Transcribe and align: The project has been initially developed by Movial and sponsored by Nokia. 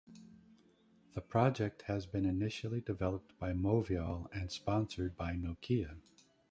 The 1.13 1.21
project 1.21 1.83
has 1.83 2.07
been 2.07 2.25
initially 2.25 2.81
developed 2.81 3.37
by 3.37 3.53
Movial 3.53 4.27
and 4.33 4.51
sponsored 4.51 5.15
by 5.15 5.33
Nokia. 5.35 5.95